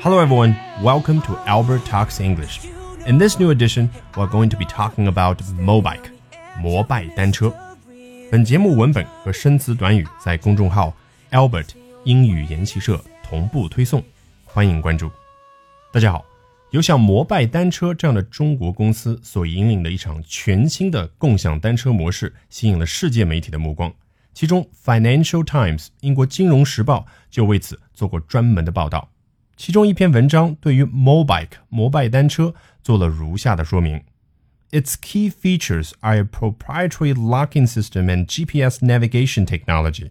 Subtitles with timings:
[0.00, 0.54] Hello, everyone.
[0.82, 2.68] Welcome to Albert Talks English.
[3.06, 6.10] In this new edition, we're going to be talking about Mobike
[6.60, 7.52] 摩拜单车。
[8.30, 10.94] 本节目文本和生词短语在公众号
[11.30, 11.68] Albert
[12.04, 14.02] 英语研习社同步推送，
[14.44, 15.10] 欢迎关注。
[15.92, 16.24] 大家好，
[16.70, 23.92] 有像摩拜单车这样的中国公司所引领的一场全新的共享单车模式，吸引了世界媒体的目光。
[24.34, 29.08] 其中，《Financial Times》英国金融时报就为此做过专门的报道。
[29.56, 34.02] 其中一篇文章对于 Mobike 摩拜单车做了如下的说明
[34.70, 40.10] ：Its key features are a proprietary locking system and GPS navigation technology。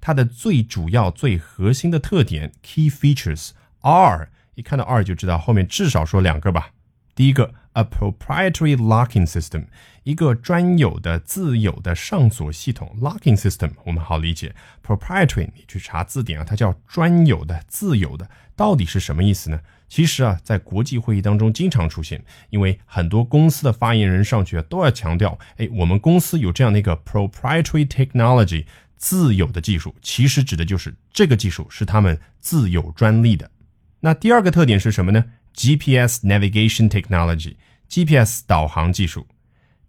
[0.00, 3.50] 它的最主要、最核心的特点 key features
[3.80, 6.70] are，一看到 are 就知道后面至少说两个吧。
[7.14, 9.66] 第一个，a proprietary locking system，
[10.02, 12.96] 一个专有的、自有的上锁系统。
[13.00, 19.60] locking system 我们好理解，proprietary 你去查字典啊，它叫专有的、自有的，到底是什么意思呢？
[19.88, 28.64] 其实啊，在国际会议当中经常出现，因为很多公司的发言人上去啊都要强调，哎，我们公司有这样的一个 proprietary technology，
[28.96, 33.50] 自有的技术，其实指的就是这个技术是他们自有专利的。
[34.00, 37.54] 那第二个特点是什么呢？GPS navigation technology,
[37.89, 39.27] GPS 导航技术。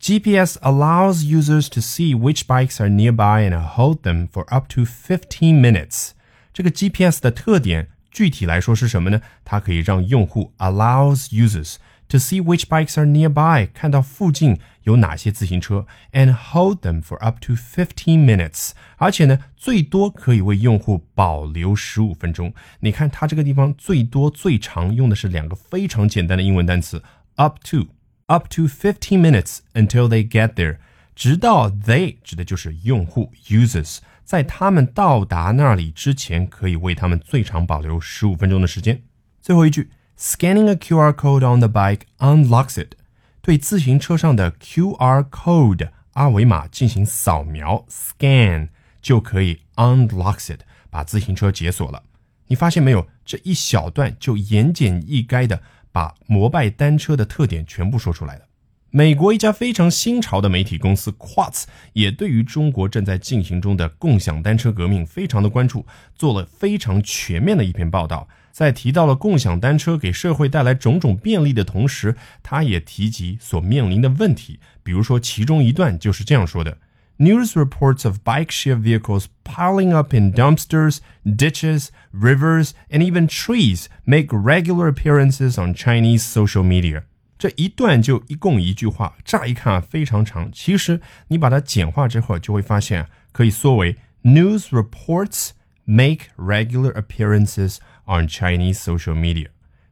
[0.00, 4.82] GPS allows users to see which bikes are nearby and hold them for up to
[4.84, 6.10] 15 minutes.
[6.52, 9.20] 这个 GPS 的特点具体来说是什么呢？
[9.44, 11.76] 它可以让用户 allows users
[12.08, 18.72] to see which bikes are nearby，看到附近有哪些自行车，and hold them for up to fifteen minutes。
[18.96, 22.52] 而且呢，最多可以为用户保留十五分钟。
[22.80, 27.02] 你看它这个地方最多最长用的是两个非常简单的英文单词
[27.37, 27.87] up to
[28.27, 30.77] up to fifteen minutes until they get there。
[31.15, 39.01] 直到 they 指的就是用户 users，在他们到达那里之前，可以为他们最长保留十五分钟的时间。
[39.41, 39.89] 最后一句。
[40.19, 42.93] Scanning a QR code on the bike unlocks it。
[43.39, 52.01] 对自行车上的 QR code 二维码进行扫描 （scan） 就可以 unlocks it，把自行车解锁了。
[52.47, 53.07] 你发现没有？
[53.23, 55.61] 这一小段就言简意赅的
[55.91, 58.41] 把摩拜单车的特点全部说出来了。
[58.89, 68.27] 美国一家非常新潮的媒体公司 Quartz 也对于中国正在进行中的共享单车革命非常的关注，做了非常全面的一篇报道。
[68.51, 74.59] 在提到了共享单车给社会带来种种便利的同时，他也提及所面临的问题。
[74.81, 76.77] 比如说，其中一段就是这样说的
[77.18, 83.86] ：News reports of bike share vehicles piling up in dumpsters, ditches, rivers, and even trees
[84.04, 87.04] make regular appearances on Chinese social media。
[87.38, 95.50] 这一段就一共一句话，乍一看啊非常长，其实你把它简化之后，就会发现可以缩为：News reports
[95.84, 99.46] make regular appearances。on Chinese social media.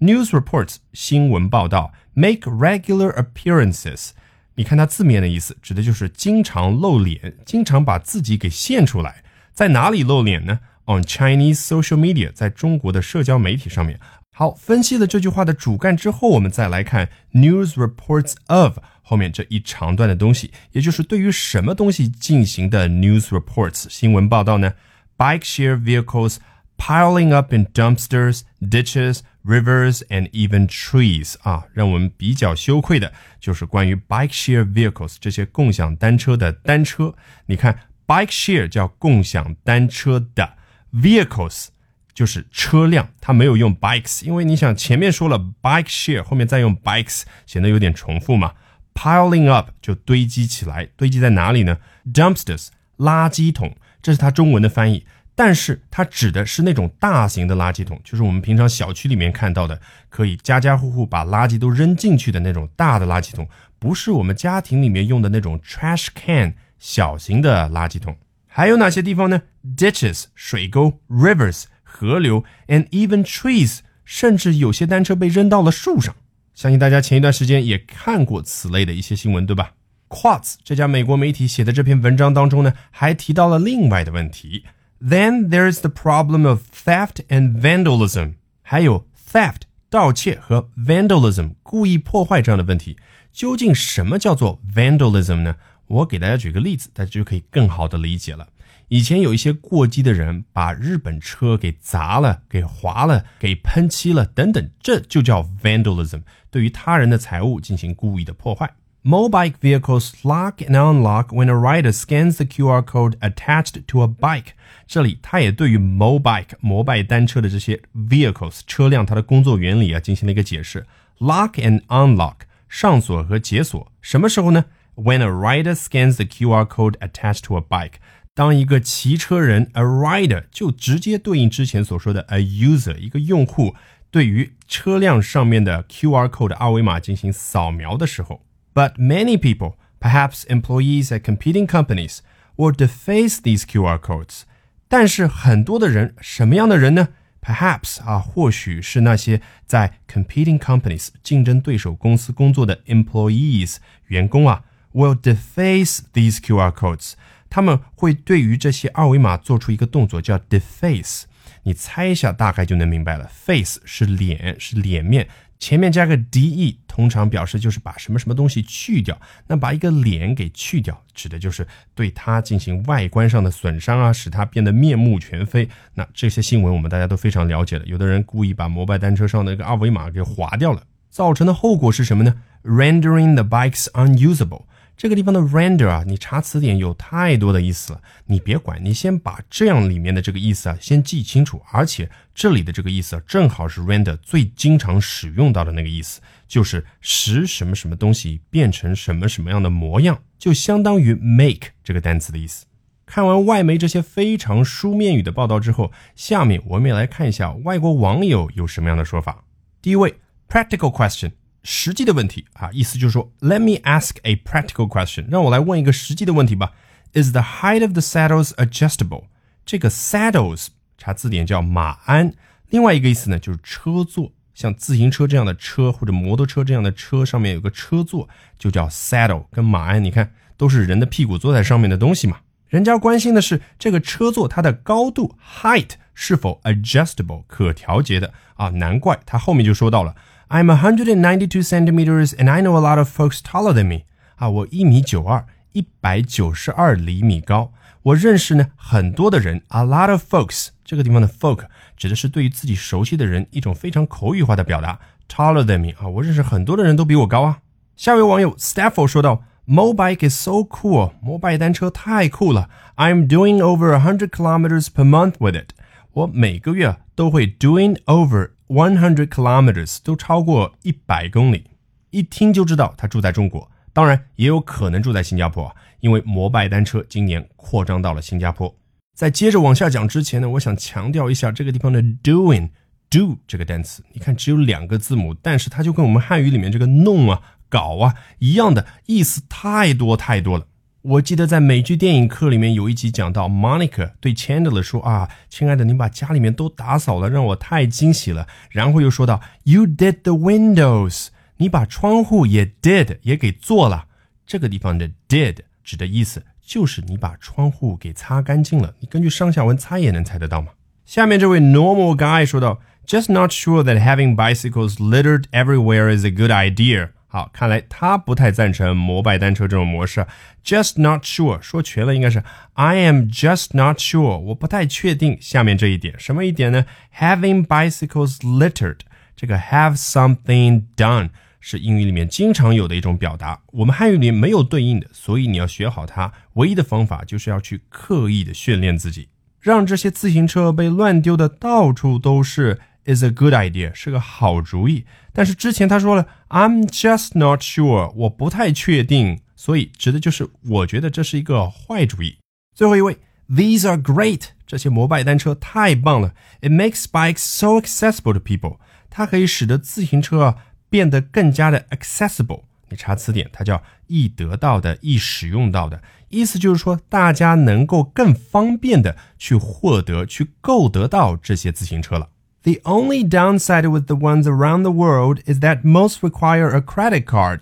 [0.00, 4.10] News reports 新闻报道 make regular appearances。
[4.57, 9.23] 你看它字面的意思，指的就是经常露脸，经常把自己给现出来。
[9.53, 13.99] 在哪里露脸呢？On Chinese social media，在中国的社交媒体上面。
[14.31, 24.73] 好，分析了这句话的主干之后，我们再来看 news reports of 后面这一长段的东西，也就是对于什么东西进行的 news reports 新闻报道呢
[25.17, 26.37] ？Bike share vehicles
[26.77, 37.15] piling up in dumpsters, ditches, rivers, and even trees 啊，让我们比较羞愧的就是关于 bike share vehicles 这些共享单车的单车。
[37.47, 40.53] 你看，bike share 叫共享单车的
[40.93, 41.67] vehicles
[42.13, 48.53] 就是车辆，它没有用 bikes，因为你想前面说了 bike share，后面再用 bikes 显得有点重复嘛。
[48.93, 51.77] Piling up 就堆积起来，堆积在哪里呢
[52.11, 55.05] ？Dumpsters 垃圾桶，这是它中文的翻译。
[55.37, 63.47] 但是它指的是那种大型的垃圾桶，就是我们平常小区里面看到的，可以家家户户把垃圾都扔进去的那种大的垃圾桶，
[63.77, 68.17] 不是我们家庭里面用的那种 trash can 小型的垃圾桶。
[68.47, 69.43] 还有哪些地方呢
[69.77, 76.15] ？Ditches 水沟，rivers 河流，and even trees 甚至有些单车被扔到了树上。
[76.55, 79.73] 相信大家前一段时间也看过此类的一些新闻，对吧
[80.09, 84.63] ？Quartz 这家美国媒体写的这篇文章当中呢，还提到了另外的问题。
[84.99, 92.97] Then there's the problem of theft and vandalism，还有 theft 盗窃和 vandalism 故意破坏这样的问题。
[93.31, 95.55] 究竟什么叫做 vandalism 呢？
[95.87, 98.47] 我给大家举个例子，大家就可以更好的理解了。
[98.89, 108.73] 以前有一些过激的人把日本车给砸了、给划了、给喷漆了等等，这就叫 vandalism，对于他人的财物进行故意的破坏。
[109.06, 114.52] Mobike vehicles lock and unlock when a rider scans the QR code attached to a bike。
[114.86, 120.86] 这里它也对于 mobike 摩拜单车的这些 vehicles 车辆它的工作原理啊进行了一个解释。
[121.18, 124.66] Lock and unlock 上锁和解锁，什么时候呢？
[124.94, 127.94] When a rider scans the QR code attached to a bike，
[128.34, 133.74] 当一个骑车人 a rider 就直接对应之前所说的 a user 一个用户
[134.12, 138.42] 对于车辆上面的 QR code 二维码进行扫描的时候。
[138.76, 142.18] But many people, perhaps employees at competing companies,
[142.56, 144.42] will deface these QR codes.
[144.88, 147.08] 但是很多的人，什么样的人呢？
[147.40, 157.14] Perhaps 啊，或许是那些在 competing companies 竞争对手公司工作的 employees 员工啊，will deface these QR codes。
[157.50, 161.24] 他们会对于这些二维码做出一个动作，叫 deface。
[161.64, 163.28] 你猜一下，大概就能明白了。
[163.28, 165.28] Face 是脸，是脸面。
[165.58, 169.15] 前面加个 de， 通常表示就是把什么什么东西去掉。
[169.45, 175.69] 那把一个脸给去掉，指的就是对它进行外观上的损伤啊，使它变得面目全非。
[175.93, 177.85] 那这些新闻我们大家都非常了解的。
[177.85, 182.33] 有的人故意把摩拜单车上的一个二维码给划掉了，造成的后果是什么呢
[182.63, 184.63] ？Rendering the bikes unusable。
[184.97, 191.61] 这个地方的 render 啊，你查词典有太多的意思了，你别管，你先把这样里面的这个意思啊先记清楚。
[191.71, 202.65] 而且这里的这个意思啊，正好是 render 最经常使用到的那个意思，就是使什么什么东西变成什么什么样的模样，就相当于 make 这个单词的意思。
[203.05, 209.43] 看完外媒这些非常书面语的报道之后，下面我们也来看一下外国网友有什么样的说法。
[209.79, 210.15] 第一位
[210.49, 211.33] ，practical question。
[211.69, 216.71] 实际的问题啊，意思就是说，Let me ask a practical question，让我来问一个实际的问题吧。
[217.11, 219.25] Is the height of the saddles adjustable？
[219.65, 220.67] 这个 saddles
[220.97, 222.33] 查字典叫马鞍，
[222.69, 229.47] 另外一个意思呢就是车座，像自行车这样的车或者摩托车这样的车上面有个车座，就叫 saddle。
[229.51, 232.37] 跟马鞍，你看都是人的屁股坐在上面的东西嘛。
[232.69, 238.69] 人家关心的是这个车座它的高度 height 是否 adjustable 可调节的啊？
[238.69, 240.15] 难怪他后面就说到了。
[240.48, 244.02] I'm 192 centimeters and I know a lot of folks taller than me.
[244.36, 247.72] 啊，我一米九二，一百九十二厘米高。
[248.02, 250.68] 我认识呢很多的人，a lot of folks。
[250.84, 251.66] 这个地方的 folk
[251.96, 254.98] 指的是对于自己熟悉的人一种非常口语化的表达。
[255.28, 257.60] taller than me 啊，我认识很多的人都比我高啊。
[257.96, 262.68] 下位网友 Stafford 说道：“Mobike is so cool，摩拜单车太酷了。
[262.96, 265.70] I'm doing over a hundred kilometers per month with it。
[266.12, 271.65] 我每个月都会 doing over。” One hundred kilometers 都超过一百公里，
[272.09, 278.75] 一听就知道他住在中国，当然也有可能住在新加坡，因为摩拜单车今年扩张到了新加坡。
[279.15, 282.69] 在接着往下讲之前呢，我想强调一下这个地方的 doing
[283.09, 290.67] do 这个单词，你看只有两个字母，但是它就跟我们汉语里面这个弄啊、搞啊一样的意思太多太多了。
[291.07, 301.27] 我记得在美剧电影课里面有一集讲到，Monica 对 Chandler 说：“啊，亲爱的，你把家里面都打扫了，让我太惊喜了。”然后又说到，“You did the windows，
[301.57, 304.07] 你把窗户也 did 也给做了。”
[304.45, 308.93] 这个地方的 did 指的意思就是你把窗户给擦干净了。
[308.99, 310.71] 你根据上下文猜也能猜得到吗？
[311.05, 320.25] 下面这位 Normal Guy 说道：“Just not sure that having bicycles littered everywhere is a good idea。”好，看来他不太赞成摩拜单车这种模式。
[320.65, 322.43] Just not sure，说全了应该是
[322.73, 329.01] I am just not sure，我不太确定下面这一点，什么一点呢？Having bicycles littered，
[329.35, 331.29] 这个 have something done
[331.59, 336.33] 是英语里面经常有的一种表达，我们汉语里没有对应的，所以你要学好它。
[336.53, 339.29] 唯一的方法就是要去刻意的训练自己，
[339.61, 342.79] 让这些自行车被乱丢的到处都是。
[343.07, 345.05] Is a good idea，是个好主意。
[345.33, 352.37] 但是之前他说了，I'm just not sure，我不太确定，所以指的就是我觉得这是一个坏主意。
[352.75, 353.17] 最后一位
[353.49, 356.33] ，These are great，这些摩拜单车太棒了。
[356.61, 358.77] It makes bikes so accessible to people，
[359.09, 360.55] 它可以使得自行车啊
[360.89, 362.63] 变得更加的 accessible。
[362.89, 372.29] 你查词典，它叫易得到的、易使用到的，意思就是说大家能够更方便的去获得、去购得到这些自行车了。
[372.67, 377.61] The only downside with the ones around the world is that most require a credit card.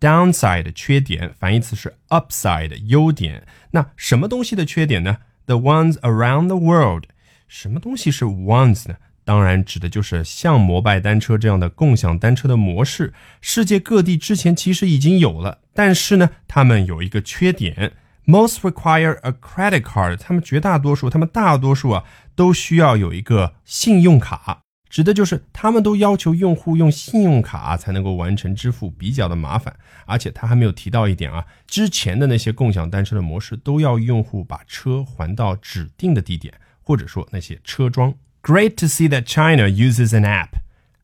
[0.00, 3.46] Downside 缺点，反义词是 upside 优点。
[3.72, 7.04] 那什么东西的缺点呢？The ones around the world，
[7.46, 8.96] 什么东西是 ones 呢？
[9.26, 13.12] 当然指的就是像摩拜单车这样的共享单车的模式。
[13.42, 17.92] 世界各地之前其实已经有了，但是呢，它们有一个缺点。
[18.24, 22.02] Most require a credit card，他们绝大多数，他们大多数啊，
[22.36, 24.60] 都需要有一个信用卡。
[24.88, 29.76] 指的就是他们都要求用户用信用卡才能够完成支付，比较的麻烦。
[30.06, 38.14] 而且他还没有提到一点啊，之前的那些共享单车的模式都要用户把车还到指定的地点，或者说那些车桩。
[38.42, 40.50] Great to see that China uses an app。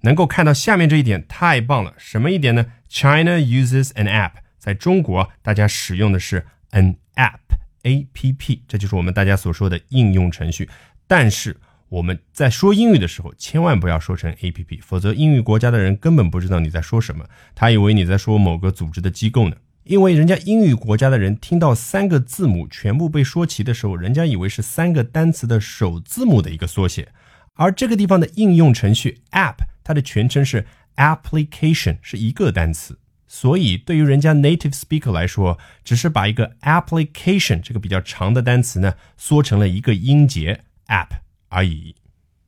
[0.03, 1.95] 能够看到下面这一点太棒了。
[1.99, 4.33] 什么一点呢？China uses an app。
[4.59, 10.69] 在中国，大家使用的是 an app，A P P，这就是我们大家所说的应用程序。
[11.15, 11.59] 但是
[11.91, 19.57] 我们在说英语的时候，千万不要说成 A P P，否则英语国家的人根本不知道你在说什么，他以为你在说某个组织的机构呢。
[19.85, 27.09] 因为人家英语国家的人听到三个字母全部被说齐的时候，人家以为是三个单词的首字母的一个缩写。
[27.57, 30.65] 而这个地方的应用程序 app，它的全称是
[30.97, 32.99] application，是一个单词。
[33.29, 41.18] 所以对于人家 native speaker 来说，只是把一个 application 这个比较长的单词呢，缩成了一个音节 app。
[41.50, 41.96] 而已。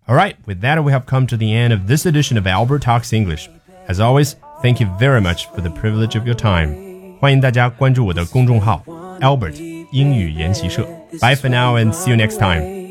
[0.08, 2.82] All right, with that, we have come to the end of this edition of Albert
[2.82, 3.50] Talks English.
[3.88, 7.18] As always, thank you very much for the privilege of your time.
[7.20, 8.84] 欢迎大家关注我的公众号
[9.20, 9.56] Albert
[9.92, 10.84] 英语研习社。
[11.22, 12.83] Bye for now and see you next time.